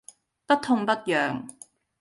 [0.47, 1.45] 不痛不癢